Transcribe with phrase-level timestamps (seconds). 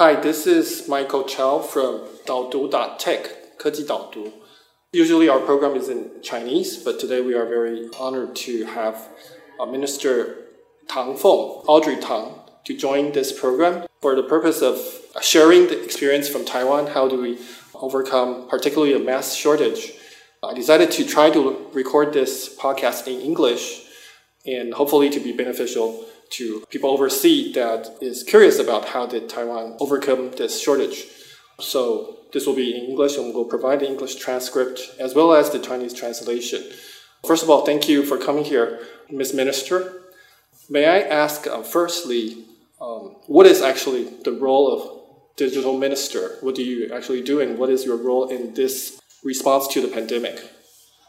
[0.00, 4.30] Hi, this is Michael Chow from 导读 Tech 科技导读.
[4.92, 9.08] Usually our program is in Chinese, but today we are very honored to have
[9.58, 10.36] uh, Minister
[10.86, 14.76] Tang Feng, Audrey Tang, to join this program for the purpose of
[15.22, 16.88] sharing the experience from Taiwan.
[16.88, 17.38] How do we
[17.72, 19.94] overcome, particularly a mass shortage?
[20.42, 23.80] I decided to try to record this podcast in English
[24.44, 29.77] and hopefully to be beneficial to people overseas that is curious about how did Taiwan
[29.79, 31.05] overcome this shortage.
[31.59, 35.49] So this will be in English and we'll provide the English transcript as well as
[35.49, 36.63] the Chinese translation.
[37.25, 38.79] First of all, thank you for coming here,
[39.09, 39.33] Ms.
[39.33, 40.01] Minister.
[40.69, 42.45] May I ask uh, firstly,
[42.79, 45.01] um, what is actually the role of
[45.35, 46.37] digital minister?
[46.41, 49.87] What do you actually do and what is your role in this response to the
[49.87, 50.41] pandemic?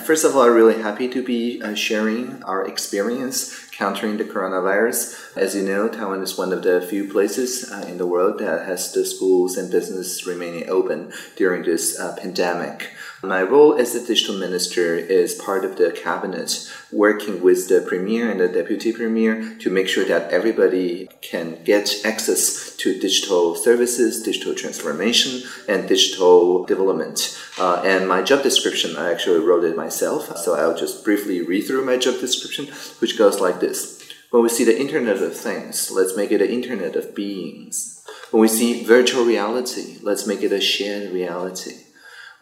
[0.05, 5.37] First of all, I'm really happy to be uh, sharing our experience countering the coronavirus.
[5.37, 8.67] As you know, Taiwan is one of the few places uh, in the world that
[8.67, 12.91] has the schools and business remaining open during this uh, pandemic.
[13.25, 18.29] My role as the digital minister is part of the cabinet, working with the premier
[18.29, 24.25] and the deputy premier to make sure that everybody can get access to digital services,
[24.25, 27.39] digital transformation, and digital development.
[27.59, 31.63] Uh, and my job description, I actually wrote it myself, so I'll just briefly read
[31.63, 32.67] through my job description,
[32.99, 34.03] which goes like this.
[34.33, 38.05] When we see the Internet of Things, let's make it an Internet of Beings.
[38.33, 41.77] When we see virtual reality, let's make it a shared reality.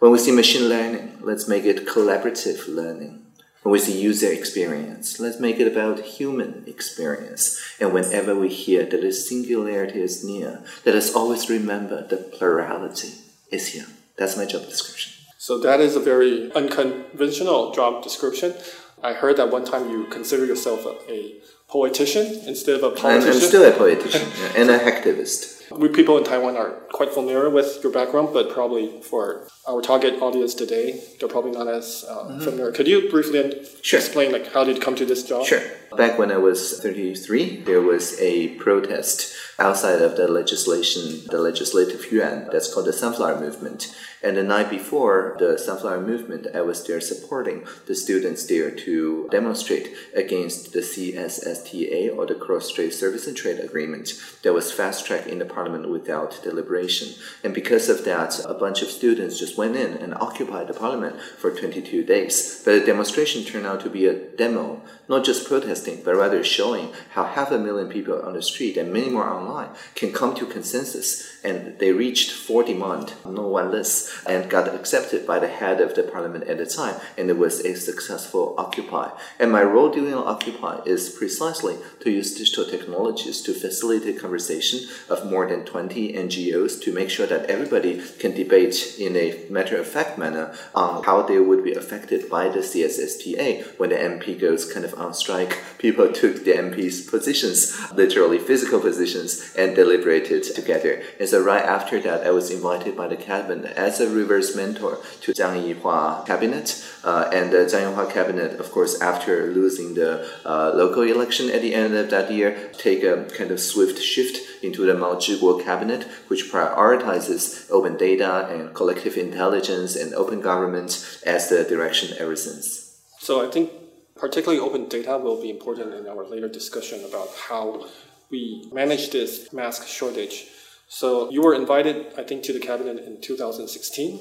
[0.01, 3.23] When we see machine learning, let's make it collaborative learning.
[3.63, 7.61] When we see user experience, let's make it about human experience.
[7.79, 13.13] And whenever we hear that the singularity is near, let us always remember that plurality
[13.51, 13.85] is here.
[14.17, 15.13] That's my job description.
[15.37, 18.55] So that is a very unconventional job description.
[19.03, 23.33] I heard that one time you consider yourself a, a poetician instead of a politician.
[23.33, 25.61] I'm, I'm still a politician and a hacktivist.
[25.71, 30.21] We people in Taiwan are quite familiar with your background, but probably for our target
[30.21, 32.41] audience today, they're probably not as uh, mm-hmm.
[32.41, 32.73] familiar.
[32.73, 34.01] Could you briefly sure.
[34.01, 35.47] explain like how did you come to this job?
[35.47, 35.63] Sure.
[35.97, 42.11] Back when I was 33, there was a protest outside of the legislation, the legislative
[42.11, 43.95] yuan, that's called the Sunflower Movement.
[44.23, 49.29] And the night before the Sunflower Movement, I was there supporting the students there to
[49.31, 54.13] demonstrate against the CSSTA or the Cross-Strait Service and Trade Agreement
[54.43, 57.15] that was fast-tracked in the parliament without deliberation.
[57.43, 61.21] And because of that, a bunch of students just went in and occupied the parliament
[61.39, 62.63] for 22 days.
[62.65, 66.87] But the demonstration turned out to be a demo, not just protesting, but rather showing
[67.15, 70.47] how half a million people on the street and many more online can come to
[70.47, 71.09] consensus.
[71.45, 73.93] And they reached four demand, no one less
[74.27, 77.61] and got accepted by the head of the parliament at the time, and it was
[77.61, 79.11] a successful Occupy.
[79.39, 85.31] And my role during Occupy is precisely to use digital technologies to facilitate conversation of
[85.31, 89.87] more than 20 NGOs to make sure that everybody can debate in a matter of
[89.87, 94.71] fact manner on how they would be affected by the CSSTA when the MP goes
[94.73, 95.59] kind of on strike.
[95.79, 101.03] People took the MP's positions, literally physical positions, and deliberated together.
[101.19, 104.99] And so right after that, I was invited by the cabinet as a reverse mentor
[105.23, 106.85] to Jiang Yihua cabinet.
[107.03, 111.63] Uh, and the Jiang Yihua cabinet, of course, after losing the uh, local election at
[111.63, 115.63] the end of that year, take a kind of swift shift into the Mao Zhiguo
[115.65, 122.37] cabinet, which prioritizes open data and collective intelligence and open government as the direction ever
[122.37, 123.01] since.
[123.19, 123.71] So I think
[124.17, 127.87] particularly open data will be important in our later discussion about how
[128.31, 130.47] we manage this mask shortage.
[130.89, 134.21] So you were invited, I think, to the cabinet in 2016.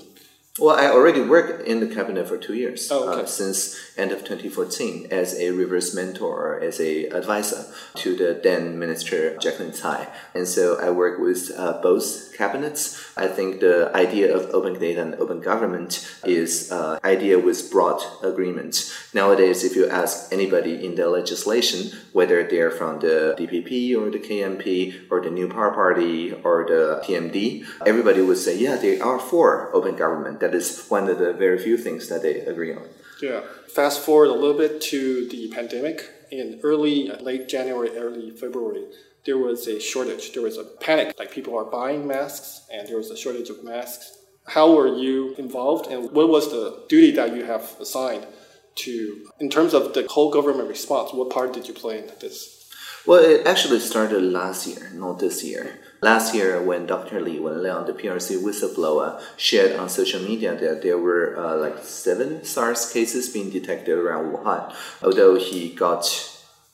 [0.59, 3.21] Well, I already worked in the cabinet for two years oh, okay.
[3.21, 7.65] uh, since end of 2014 as a reverse mentor, as a advisor
[7.95, 13.13] to the then Minister Jaclyn Tsai, and so I work with uh, both cabinets.
[13.15, 18.01] I think the idea of open data and open government is uh, idea with broad
[18.23, 18.93] agreement.
[19.13, 24.19] Nowadays, if you ask anybody in the legislation, whether they're from the DPP or the
[24.19, 29.19] KMT or the New Power Party or the TMD, everybody would say, yeah, they are
[29.19, 32.87] for open government that is one of the very few things that they agree on.
[33.21, 33.41] Yeah.
[33.67, 36.09] Fast forward a little bit to the pandemic.
[36.31, 38.85] In early, late January, early February,
[39.25, 40.33] there was a shortage.
[40.33, 41.15] There was a panic.
[41.19, 44.17] Like people are buying masks, and there was a shortage of masks.
[44.47, 48.25] How were you involved, and what was the duty that you have assigned
[48.75, 51.13] to, in terms of the whole government response?
[51.13, 52.58] What part did you play in this?
[53.05, 55.79] Well, it actually started last year, not this year.
[56.01, 57.21] Last year, when Dr.
[57.21, 62.43] Li Wenliang, the PRC whistleblower, shared on social media that there were uh, like seven
[62.43, 66.05] SARS cases being detected around Wuhan, although he got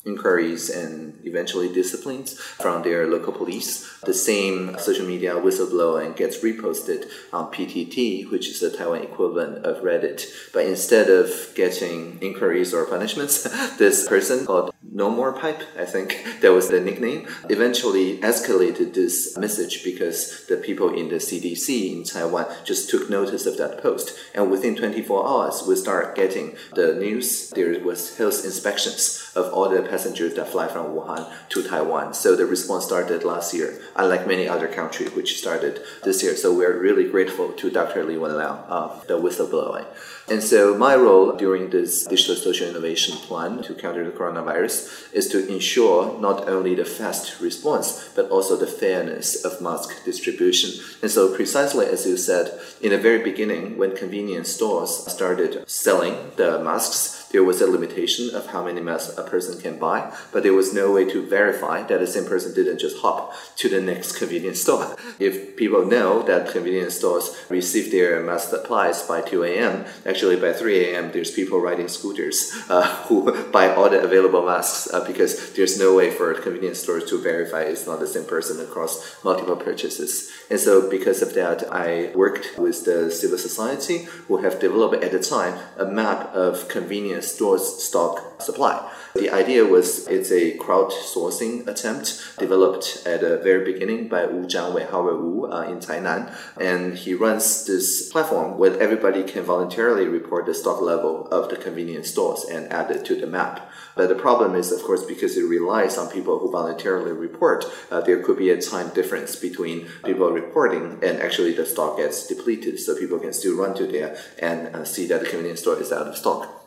[0.05, 3.99] inquiries and eventually disciplines from their local police.
[4.01, 9.83] The same social media whistleblowing gets reposted on PTT, which is the Taiwan equivalent of
[9.83, 10.25] Reddit.
[10.53, 13.43] But instead of getting inquiries or punishments,
[13.77, 19.35] this person called No More Pipe, I think that was the nickname, eventually escalated this
[19.37, 24.15] message because the people in the CDC in Taiwan just took notice of that post.
[24.35, 27.49] And within 24 hours, we start getting the news.
[27.49, 32.13] There was health inspections of all the passengers that fly from Wuhan to Taiwan.
[32.13, 36.35] So the response started last year, unlike many other countries which started this year.
[36.35, 38.03] So we're really grateful to Dr.
[38.03, 39.87] Li Wenliang of the whistleblowing.
[40.27, 45.29] And so my role during this digital social innovation plan to counter the coronavirus is
[45.29, 50.71] to ensure not only the fast response, but also the fairness of mask distribution.
[51.01, 56.15] And so precisely as you said, in the very beginning, when convenience stores started selling
[56.35, 60.41] the masks, there was a limitation of how many masks a person can buy, but
[60.41, 63.81] there was no way to verify that the same person didn't just hop to the
[63.81, 64.95] next convenience store.
[65.19, 70.53] If people know that convenience stores receive their mask supplies by 2 a.m., actually by
[70.53, 73.17] 3 a.m., there's people riding scooters uh, who
[73.51, 77.63] buy all the available masks uh, because there's no way for convenience stores to verify
[77.63, 80.31] it's not the same person across multiple purchases.
[80.49, 85.11] And so, because of that, I worked with the civil society who have developed at
[85.11, 88.91] the time a map of convenience stores stock supply.
[89.15, 94.89] The idea was it's a crowdsourcing attempt developed at the very beginning by Wu Zhangwei,
[94.91, 96.35] Howard Wu uh, in Tainan.
[96.59, 101.55] And he runs this platform where everybody can voluntarily report the stock level of the
[101.55, 103.71] convenience stores and add it to the map.
[103.95, 108.01] But the problem is, of course, because it relies on people who voluntarily report, uh,
[108.01, 112.81] there could be a time difference between people reporting and actually the stock gets depleted.
[112.81, 115.93] So people can still run to there and uh, see that the convenience store is
[115.93, 116.64] out of stock.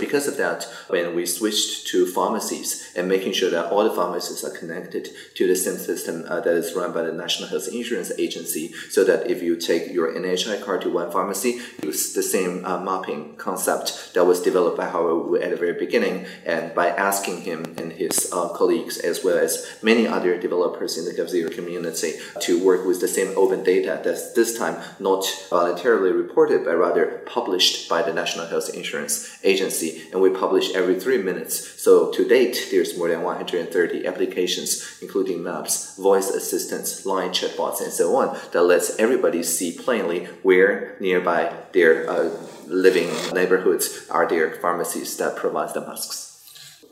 [0.00, 4.42] Because of that, when we switched to pharmacies and making sure that all the pharmacies
[4.42, 8.10] are connected to the same system uh, that is run by the National Health Insurance
[8.18, 12.64] Agency, so that if you take your NHI card to one pharmacy, use the same
[12.64, 17.42] uh, mapping concept that was developed by Howard at the very beginning, and by asking
[17.42, 22.14] him and his uh, colleagues, as well as many other developers in the GovZero community,
[22.40, 27.22] to work with the same open data that's this time not voluntarily reported, but rather
[27.26, 31.54] published by the National Health Insurance Agency and we publish every three minutes.
[31.80, 37.92] So to date, there's more than 130 applications, including maps, voice assistants, line chatbots, and
[37.92, 42.30] so on, that lets everybody see plainly where nearby their uh,
[42.66, 46.26] living neighborhoods are their pharmacies that provide the masks.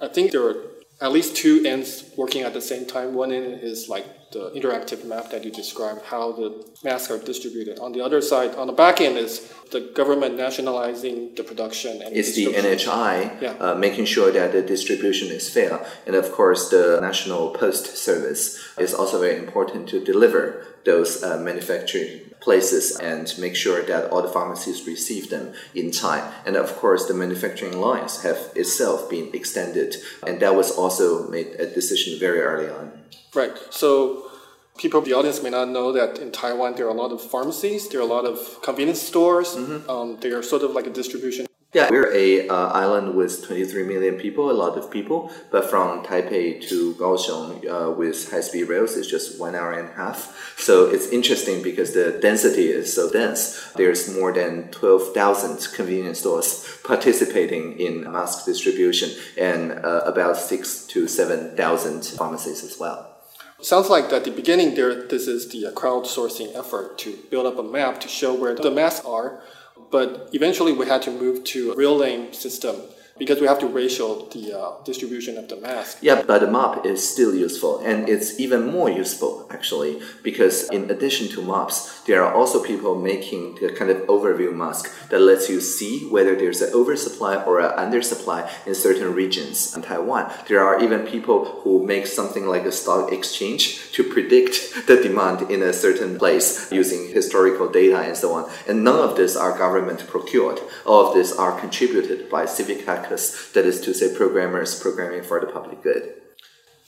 [0.01, 0.57] I think there are
[1.01, 3.15] at least two ends working at the same time.
[3.15, 7.79] One end is like the interactive map that you described, how the masks are distributed.
[7.79, 12.03] On the other side, on the back end is the government nationalizing the production.
[12.03, 13.51] And it's the NHI yeah.
[13.61, 15.85] uh, making sure that the distribution is fair.
[16.07, 21.39] And of course, the National Post Service is also very important to deliver those uh,
[21.39, 26.33] manufacturing places and make sure that all the pharmacies receive them in time.
[26.47, 29.97] And of course, the manufacturing lines have itself been extended,
[30.27, 32.93] and that was also made a decision very early on.
[33.35, 33.57] Right.
[33.71, 34.31] So
[34.79, 37.21] people, of the audience may not know that in Taiwan there are a lot of
[37.21, 39.57] pharmacies, there are a lot of convenience stores.
[39.57, 39.91] Mm-hmm.
[39.91, 43.83] Um, they are sort of like a distribution yeah, we're a uh, island with 23
[43.83, 45.31] million people, a lot of people.
[45.51, 49.93] But from Taipei to Kaohsiung uh, with high-speed rails, it's just one hour and a
[49.93, 50.55] half.
[50.57, 53.71] So it's interesting because the density is so dense.
[53.77, 61.07] There's more than 12,000 convenience stores participating in mask distribution and uh, about six to
[61.07, 63.15] 7,000 pharmacies as well.
[63.61, 67.63] Sounds like at the beginning there, this is the crowdsourcing effort to build up a
[67.63, 69.43] map to show where the masks are
[69.91, 72.77] but eventually we had to move to a real name system
[73.19, 75.99] because we have to ratio the uh, distribution of the mask.
[76.01, 80.91] Yeah, but the map is still useful, and it's even more useful actually because in
[80.91, 85.49] addition to maps, there are also people making the kind of overview mask that lets
[85.49, 90.31] you see whether there's an oversupply or an undersupply in certain regions in Taiwan.
[90.47, 95.51] There are even people who make something like a stock exchange to predict the demand
[95.51, 98.51] in a certain place using historical data and so on.
[98.69, 100.61] And none of this are government procured.
[100.85, 105.41] All of this are contributed by civic hackers that is to say programmers programming for
[105.41, 106.15] the public good.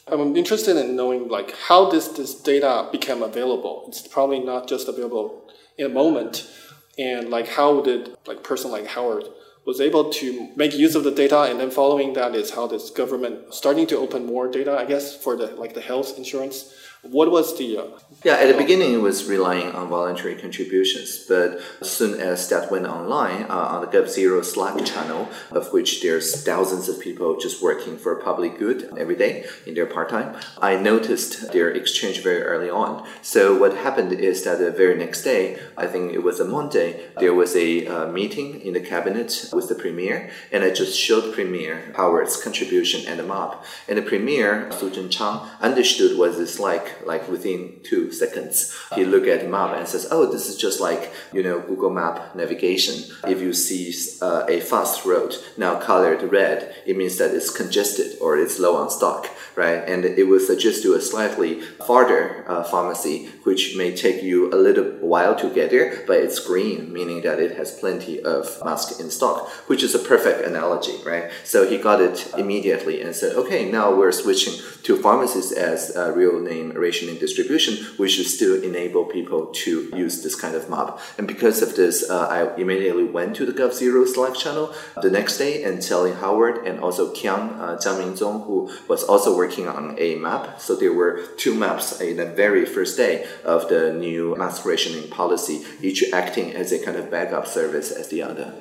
[0.06, 3.84] I'm interested in knowing like how this this data became available.
[3.88, 5.48] It's probably not just available
[5.78, 6.50] in a moment,
[6.98, 9.24] and like how did like person like Howard
[9.66, 12.90] was able to make use of the data, and then following that is how this
[12.90, 17.30] government starting to open more data, I guess, for the like the health insurance What
[17.30, 17.84] was the uh,
[18.22, 22.70] yeah, at the beginning, it was relying on voluntary contributions, but as soon as that
[22.70, 27.62] went online uh, on the GovZero Slack channel, of which there's thousands of people just
[27.62, 32.42] working for public good every day in their part time, I noticed their exchange very
[32.42, 33.08] early on.
[33.22, 37.06] So what happened is that the very next day, I think it was a Monday,
[37.18, 41.32] there was a uh, meeting in the cabinet with the premier, and I just showed
[41.32, 46.89] premier Howard's contribution and the map, and the premier Su Zhenchang understood what it's like,
[47.04, 48.74] like within two seconds.
[48.94, 51.90] He look at the map and says, "Oh, this is just like you know Google
[51.90, 52.96] Map navigation.
[53.26, 58.18] If you see uh, a fast road now colored red, it means that it's congested
[58.20, 59.82] or it's low on stock, right?
[59.88, 64.56] And it will suggest you a slightly farther uh, pharmacy, which may take you a
[64.56, 69.00] little while to get there, but it's green, meaning that it has plenty of mask
[69.00, 71.30] in stock, which is a perfect analogy, right?
[71.44, 76.12] So he got it immediately and said, "Okay, now we're switching to pharmacies as a
[76.12, 80.98] real name rationing distribution." we should still enable people to use this kind of map.
[81.18, 85.38] And because of this, uh, I immediately went to the GovZero Slack channel the next
[85.38, 89.96] day and telling Howard and also Kiang, uh, Jiang Mingzong, who was also working on
[89.98, 90.60] a map.
[90.60, 95.08] So there were two maps in the very first day of the new mass rationing
[95.10, 98.54] policy, each acting as a kind of backup service as the other.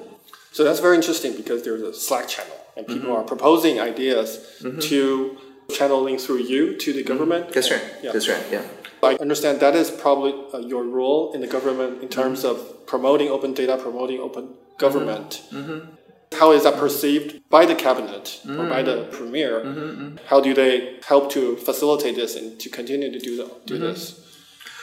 [0.51, 3.11] So that's very interesting because there's a Slack channel and people mm-hmm.
[3.11, 4.79] are proposing ideas mm-hmm.
[4.79, 5.37] to
[5.71, 7.07] channeling through you to the mm-hmm.
[7.07, 7.53] government.
[7.53, 7.83] That's right.
[8.01, 8.11] Yeah.
[8.11, 8.43] That's right.
[8.51, 8.63] Yeah.
[9.01, 13.29] I understand that is probably uh, your role in the government in terms of promoting
[13.29, 15.43] open data, promoting open government.
[15.51, 15.71] Mm-hmm.
[15.71, 15.95] mm-hmm.
[16.33, 18.61] How is that perceived by the cabinet mm-hmm.
[18.61, 19.11] or by the mm-hmm.
[19.11, 19.61] premier?
[19.61, 20.17] Mm-hmm, mm-hmm.
[20.27, 24.28] How do they help to facilitate this and to continue to do, the, do this?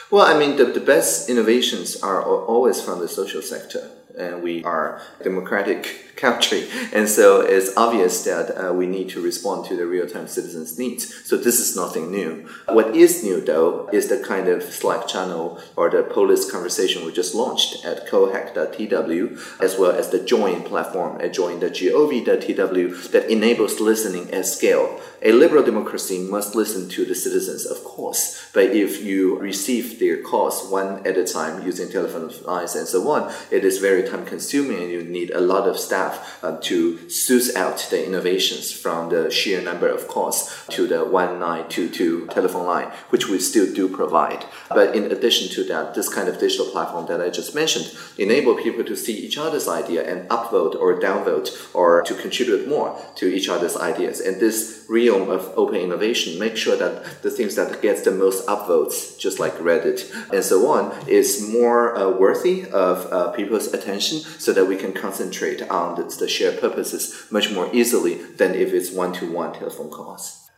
[0.09, 4.63] Well, I mean, the, the best innovations are always from the social sector and we
[4.63, 6.67] are democratic country.
[6.91, 11.13] And so it's obvious that uh, we need to respond to the real-time citizens' needs.
[11.25, 12.47] So this is nothing new.
[12.67, 17.11] What is new, though, is the kind of Slack channel or the Pol.is conversation we
[17.11, 24.31] just launched at cohack.tw, as well as the join platform at join.gov.tw that enables listening
[24.31, 24.99] at scale.
[25.21, 30.21] A liberal democracy must listen to the citizens, of course, but if you receive their
[30.21, 34.25] calls one at a time using telephone lines and so on, it is very time
[34.25, 36.06] consuming and you need a lot of staff
[36.43, 42.27] uh, to suss out the innovations from the sheer number of calls to the 1922
[42.27, 44.45] telephone line, which we still do provide.
[44.69, 48.55] But in addition to that, this kind of digital platform that I just mentioned enable
[48.55, 53.27] people to see each other's idea and upvote or downvote or to contribute more to
[53.27, 54.19] each other's ideas.
[54.19, 58.45] And this realm of open innovation make sure that the things that gets the most
[58.47, 59.99] upvotes, just like Reddit
[60.33, 64.93] and so on, is more uh, worthy of uh, people's attention so that we can
[64.93, 69.53] concentrate on the, the shared purposes much more easily than if it's one to one
[69.53, 70.49] telephone calls.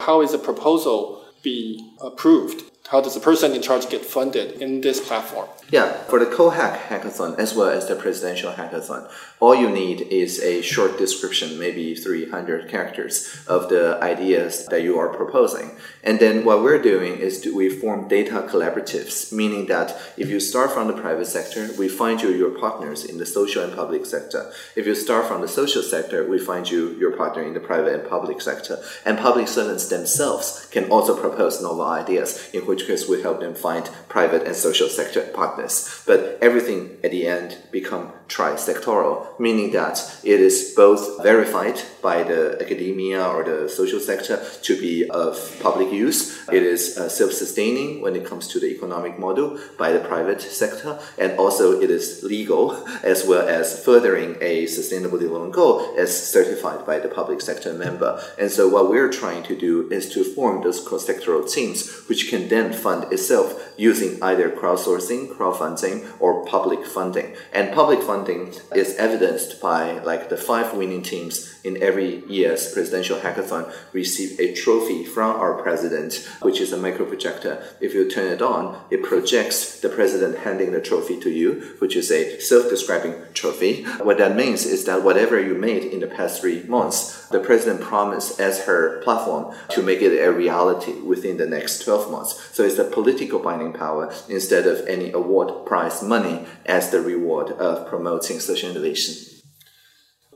[0.00, 2.62] How is a proposal be approved?
[2.90, 5.46] How does the person in charge get funded in this platform?
[5.70, 10.40] Yeah, for the CoHack hackathon as well as the presidential hackathon, all you need is
[10.40, 15.76] a short description, maybe 300 characters, of the ideas that you are proposing.
[16.02, 20.72] And then what we're doing is we form data collaboratives, meaning that if you start
[20.72, 24.50] from the private sector, we find you your partners in the social and public sector.
[24.76, 28.00] If you start from the social sector, we find you your partner in the private
[28.00, 28.82] and public sector.
[29.04, 33.54] And public servants themselves can also propose novel ideas, in which case we help them
[33.54, 36.02] find private and social sector partners.
[36.06, 42.60] But everything at the end become trisectoral, meaning that it is both verified by the
[42.60, 46.38] academia or the social sector to be of public use.
[46.48, 50.98] It is uh, self-sustaining when it comes to the economic model by the private sector,
[51.18, 56.84] and also it is legal as well as furthering a sustainable development goal as certified
[56.84, 58.22] by the public sector member.
[58.38, 62.48] And so what we're trying to do is to form those cross-sectoral teams which can
[62.48, 67.34] then fund itself using either crowdsourcing, crowdfunding, or public funding.
[67.52, 73.18] And public funding is evidenced by like the five winning teams in every year's presidential
[73.18, 77.62] hackathon receive a trophy from our president, which is a micro projector.
[77.80, 81.96] If you turn it on, it projects the president handing the trophy to you, which
[81.96, 83.84] is a self-describing trophy.
[84.02, 87.80] What that means is that whatever you made in the past three months, the president
[87.80, 92.32] promised as her platform to make it a reality within the next 12 months.
[92.58, 97.52] So it's a political binding power instead of any award prize money as the reward
[97.52, 99.14] of promoting social innovation.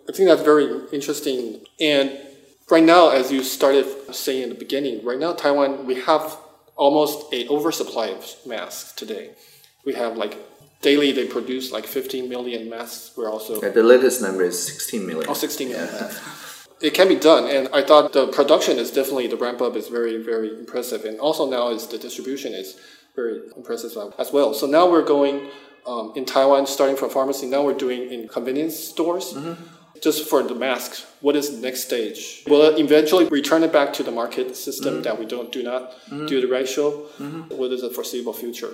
[0.09, 1.65] I think that's very interesting.
[1.81, 2.17] And
[2.71, 6.37] right now, as you started saying in the beginning, right now Taiwan we have
[6.77, 9.33] almost a oversupply of masks today.
[9.85, 10.39] We have like
[10.81, 13.17] daily they produce like 15 million masks.
[13.17, 15.29] We're also yeah, the latest number is 16 million.
[15.29, 15.89] Oh, 16 million.
[15.93, 16.15] Yeah.
[16.83, 17.49] It can be done.
[17.49, 21.05] And I thought the production is definitely the ramp up is very, very impressive.
[21.05, 22.79] And also now is the distribution is
[23.15, 24.55] very impressive as well.
[24.55, 25.51] So now we're going
[25.87, 27.47] um, in Taiwan, starting from pharmacy.
[27.47, 29.35] Now we're doing in convenience stores.
[29.35, 32.43] Mm-hmm just for the masks, what is the next stage?
[32.49, 35.03] Will it eventually return it back to the market system mm-hmm.
[35.03, 36.27] that we don't do not mm-hmm.
[36.27, 36.91] do the ratio?
[36.91, 37.57] Mm-hmm.
[37.57, 38.71] What is the foreseeable future?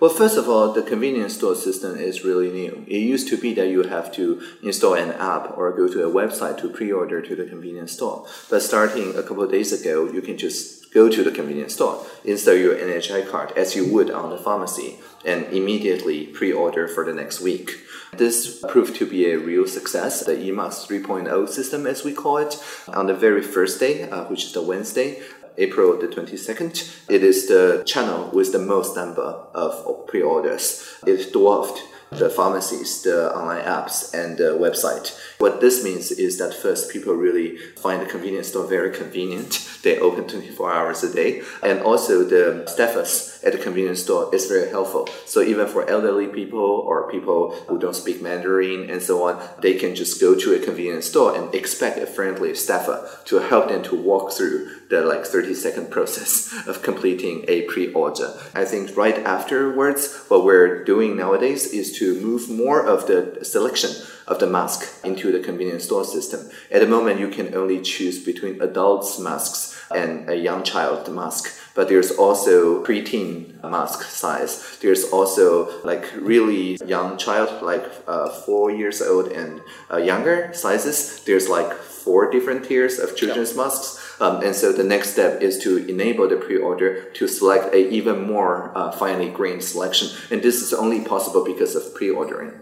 [0.00, 2.84] Well, first of all, the convenience store system is really new.
[2.88, 6.10] It used to be that you have to install an app or go to a
[6.10, 8.26] website to pre-order to the convenience store.
[8.48, 12.04] But starting a couple of days ago, you can just go to the convenience store,
[12.24, 17.14] install your NHI card as you would on the pharmacy, and immediately pre-order for the
[17.14, 17.70] next week.
[18.16, 20.22] This proved to be a real success.
[20.24, 24.44] The eMask 3.0 system, as we call it, on the very first day, uh, which
[24.44, 25.22] is the Wednesday,
[25.56, 29.22] April the 22nd, it is the channel with the most number
[29.54, 30.86] of pre-orders.
[31.06, 35.18] It dwarfed the pharmacies, the online apps, and the website.
[35.42, 39.68] What this means is that first, people really find the convenience store very convenient.
[39.82, 41.42] They open 24 hours a day.
[41.60, 45.08] And also, the staffers at the convenience store is very helpful.
[45.26, 49.74] So, even for elderly people or people who don't speak Mandarin and so on, they
[49.74, 53.82] can just go to a convenience store and expect a friendly staffer to help them
[53.82, 58.38] to walk through the like 30 second process of completing a pre-order.
[58.54, 63.90] I think right afterwards, what we're doing nowadays is to move more of the selection
[64.32, 66.40] of the mask into the convenience store system.
[66.70, 69.60] At the moment, you can only choose between adults masks
[69.94, 74.78] and a young child mask but there's also preteen mask size.
[74.80, 81.24] There's also like really young child, like uh, four years old and uh, younger sizes.
[81.24, 83.62] There's like four different tiers of children's yeah.
[83.62, 83.98] masks.
[84.20, 88.26] Um, and so the next step is to enable the pre-order to select a even
[88.26, 90.08] more uh, finely grained selection.
[90.30, 92.52] And this is only possible because of pre-ordering.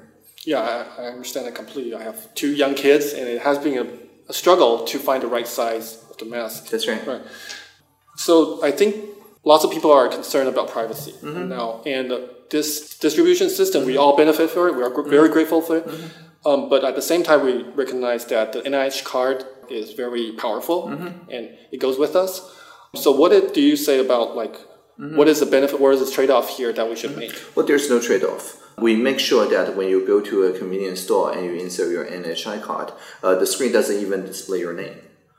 [0.44, 1.94] Yeah, I, I understand that completely.
[1.94, 3.86] I have two young kids, and it has been a,
[4.30, 6.68] a struggle to find the right size of the mask.
[6.68, 7.06] That's right.
[7.06, 7.22] Right.
[8.16, 8.96] So I think
[9.44, 11.48] lots of people are concerned about privacy mm-hmm.
[11.48, 12.20] now, and uh,
[12.50, 14.74] this distribution system, we all benefit for it.
[14.74, 15.32] We are gr- very mm-hmm.
[15.32, 15.86] grateful for it.
[15.86, 16.48] Mm-hmm.
[16.48, 20.88] Um, but at the same time, we recognize that the NHI card is very powerful
[20.88, 21.30] mm-hmm.
[21.30, 22.56] and it goes with us.
[22.94, 24.56] So, what do you say about like
[25.00, 25.16] mm-hmm.
[25.16, 25.80] what is the benefit?
[25.80, 27.32] What is the trade off here that we should make?
[27.54, 31.00] Well, there's no trade off we make sure that when you go to a convenience
[31.00, 34.96] store and you insert your NHI card, uh, the screen doesn't even display your name.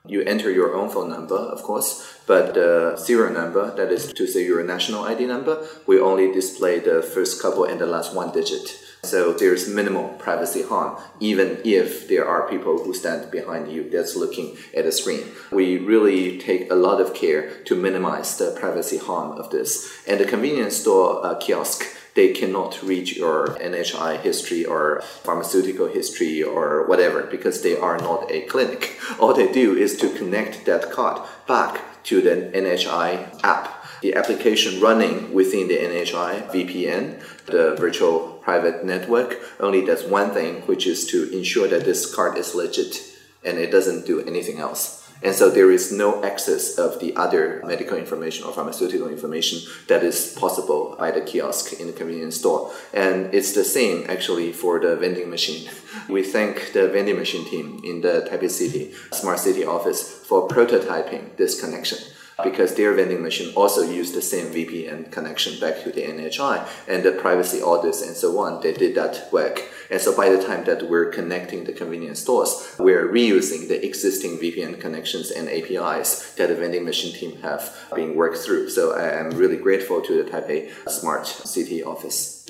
[0.08, 4.26] You enter your own phone number, of course, but the serial number, that is to
[4.26, 8.32] say your national ID number, we only display the first couple and the last one
[8.32, 8.80] digit.
[9.04, 14.16] So there's minimal privacy harm, even if there are people who stand behind you that's
[14.16, 15.24] looking at the screen.
[15.52, 19.92] We really take a lot of care to minimize the privacy harm of this.
[20.08, 26.43] And the convenience store uh, kiosk they cannot read your NHI history or pharmaceutical history
[26.43, 29.00] or whatever because they are not a clinic.
[29.19, 33.78] All they do is to connect that card back to the NHI app.
[34.02, 40.62] The application running within the NHI VPN, the virtual private network, only does one thing,
[40.63, 43.00] which is to ensure that this card is legit
[43.43, 45.01] and it doesn't do anything else.
[45.24, 50.04] And so there is no access of the other medical information or pharmaceutical information that
[50.04, 52.72] is possible by the kiosk in the convenience store.
[52.94, 55.70] And it's the same actually for the vending machine.
[56.10, 61.38] We thank the vending machine team in the Taipei City Smart City office for prototyping
[61.38, 62.00] this connection
[62.44, 67.04] because their vending machine also used the same VPN connection back to the NHI and
[67.04, 68.62] the privacy audits and so on.
[68.62, 69.62] They did that work.
[69.90, 74.38] And so by the time that we're connecting the convenience stores, we're reusing the existing
[74.38, 78.70] VPN connections and APIs that the vending machine team have been worked through.
[78.70, 82.48] So I am really grateful to the Taipei Smart City office.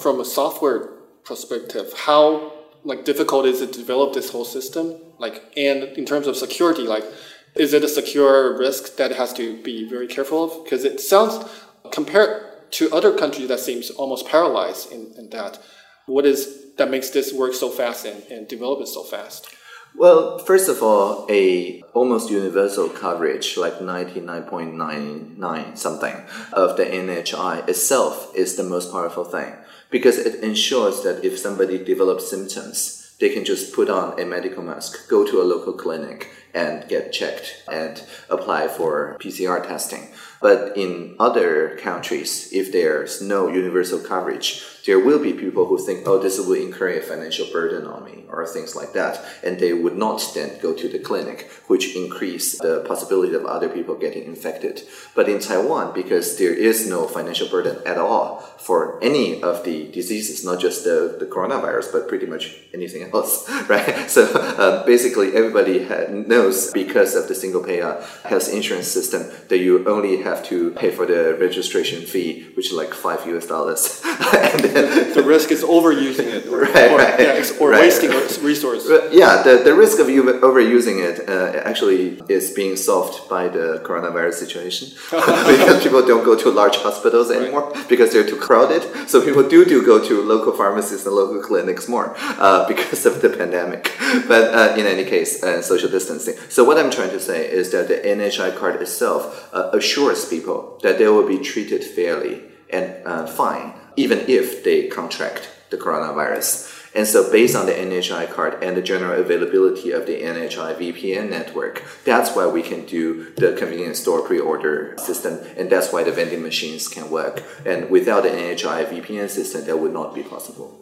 [0.00, 0.86] From a software
[1.24, 2.52] perspective, how
[2.84, 4.96] like difficult is it to develop this whole system?
[5.18, 7.04] Like, and in terms of security, like
[7.54, 10.64] is it a secure risk that has to be very careful of?
[10.64, 11.44] Because it sounds,
[11.90, 15.58] compared to other countries, that seems almost paralyzed in, in that.
[16.06, 19.54] What is that makes this work so fast and, and develop it so fast?
[19.96, 26.14] Well, first of all, a almost universal coverage, like 99.99 something
[26.52, 29.52] of the NHI itself is the most powerful thing
[29.90, 34.62] because it ensures that if somebody develops symptoms, they can just put on a medical
[34.62, 40.08] mask, go to a local clinic, and get checked and apply for PCR testing.
[40.40, 46.06] But in other countries, if there's no universal coverage, there will be people who think,
[46.06, 49.24] oh, this will incur a financial burden on me or things like that.
[49.42, 53.68] And they would not then go to the clinic, which increase the possibility of other
[53.68, 54.82] people getting infected.
[55.14, 59.90] But in Taiwan, because there is no financial burden at all for any of the
[59.90, 64.10] diseases, not just the, the coronavirus, but pretty much anything else, right?
[64.10, 69.86] So uh, basically everybody knows because of the single payer health insurance system that you
[69.88, 74.02] only have to pay for the registration fee, which is like five US dollars.
[74.04, 74.69] and
[75.14, 77.80] the risk is overusing it or, right, or, right, yeah, or right.
[77.80, 78.10] wasting
[78.44, 78.90] resources.
[79.12, 83.82] Yeah, the, the risk of you overusing it uh, actually is being solved by the
[83.84, 88.82] coronavirus situation because people don't go to large hospitals anymore because they're too crowded.
[89.08, 93.22] So people do do go to local pharmacies and local clinics more uh, because of
[93.22, 93.92] the pandemic.
[94.28, 96.34] But uh, in any case, uh, social distancing.
[96.48, 100.78] So what I'm trying to say is that the NHI card itself uh, assures people
[100.82, 106.76] that they will be treated fairly and uh, fine even if they contract the coronavirus.
[106.92, 111.30] And so, based on the NHI card and the general availability of the NHI VPN
[111.30, 116.02] network, that's why we can do the convenience store pre order system, and that's why
[116.02, 117.44] the vending machines can work.
[117.64, 120.76] And without the NHI VPN system, that would not be possible.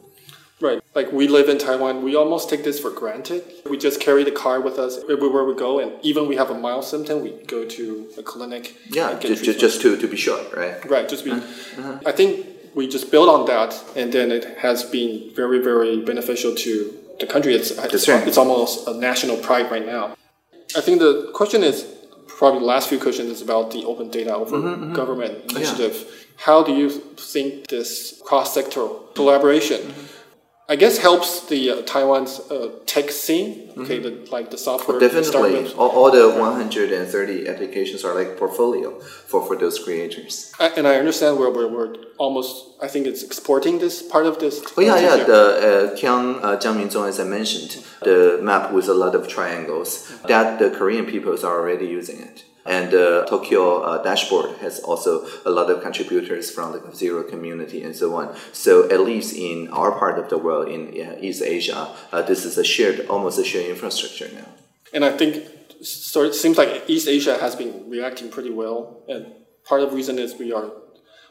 [0.61, 0.83] Right.
[0.95, 3.45] Like we live in Taiwan, we almost take this for granted.
[3.71, 6.59] We just carry the card with us everywhere we go, and even we have a
[6.59, 8.77] mild symptom, we go to a clinic.
[8.91, 10.85] Yeah, just, just to, to be sure, right?
[10.91, 11.09] Right.
[11.09, 11.33] Just be.
[11.33, 12.01] Uh-huh.
[12.05, 16.55] I think we just build on that, and then it has been very, very beneficial
[16.55, 17.55] to the country.
[17.55, 20.17] It's, it's, it's almost a national pride right now.
[20.77, 21.87] I think the question is
[22.27, 24.93] probably the last few questions is about the open data over mm-hmm, mm-hmm.
[24.93, 25.95] government initiative.
[25.97, 26.15] Oh, yeah.
[26.37, 29.81] How do you think this cross sectoral collaboration?
[29.81, 30.18] Mm-hmm
[30.71, 33.71] I guess helps the uh, Taiwan's uh, tech scene.
[33.79, 34.25] Okay, mm-hmm.
[34.25, 34.99] the, like the software.
[34.99, 40.53] Well, definitely, all, all, the 130 applications are like portfolio for, for those creators.
[40.61, 42.67] I, and I understand where we're, we're almost.
[42.83, 44.63] I think it's exporting this part of this.
[44.77, 45.25] Oh yeah, yeah.
[45.25, 49.27] The uh, Kiang uh, Jiang Mingzong, as I mentioned, the map with a lot of
[49.27, 50.21] triangles.
[50.27, 52.45] That the Korean peoples are already using it.
[52.69, 57.83] And uh, Tokyo uh, dashboard has also a lot of contributors from the Zero community
[57.83, 58.37] and so on.
[58.53, 62.59] So at least in our part of the world, in East Asia, uh, this is
[62.59, 64.49] a shared, almost a shared infrastructure now.
[64.93, 65.47] And I think
[65.83, 69.03] so it seems like East Asia has been reacting pretty well.
[69.09, 69.33] And
[69.65, 70.71] part of the reason is we are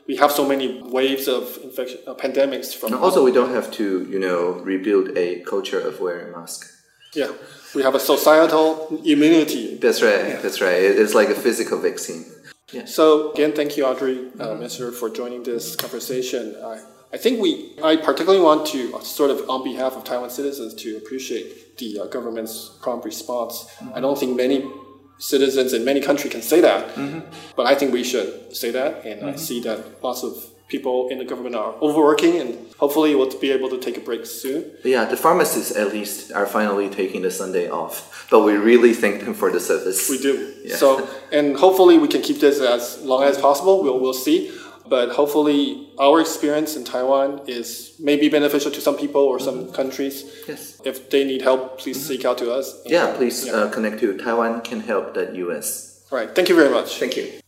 [0.08, 2.94] we have so many waves of infection, uh, pandemics from.
[2.94, 6.66] And also, we don't have to, you know, rebuild a culture of wearing mask.
[7.14, 7.32] Yeah,
[7.76, 9.76] we have a societal immunity.
[9.78, 10.28] That's right.
[10.28, 10.42] Yeah.
[10.42, 10.78] That's right.
[10.78, 12.26] It's like a physical vaccine.
[12.72, 12.86] Yeah.
[12.86, 16.56] So again, thank you, Audrey, uh, Minister, for joining this conversation.
[16.64, 16.82] I,
[17.14, 20.74] I think we, I particularly want to uh, sort of, on behalf of Taiwan citizens,
[20.76, 23.66] to appreciate the uh, government's prompt response.
[23.80, 23.96] Mm-hmm.
[23.96, 24.70] I don't think many
[25.18, 27.20] citizens in many countries can say that, mm-hmm.
[27.56, 29.30] but I think we should say that, and mm-hmm.
[29.30, 30.34] I see that lots of
[30.68, 34.26] people in the government are overworking and hopefully we'll be able to take a break
[34.26, 34.72] soon.
[34.84, 39.24] Yeah, the pharmacists at least are finally taking the Sunday off, but we really thank
[39.24, 40.10] them for the service.
[40.10, 40.54] We do.
[40.64, 40.76] Yeah.
[40.76, 43.84] So, and hopefully we can keep this as long as possible.
[43.84, 44.52] We'll, we'll see.
[44.90, 49.74] But hopefully our experience in Taiwan is maybe beneficial to some people or some mm-hmm.
[49.74, 50.24] countries.
[50.48, 50.80] Yes.
[50.86, 52.08] If they need help, please mm-hmm.
[52.08, 52.82] seek out to us.
[52.86, 53.54] Yeah, please yeah.
[53.54, 56.06] Uh, connect to Taiwan can help US.
[56.12, 56.34] All right.
[56.34, 57.00] Thank you very much.
[57.00, 57.40] Thank you.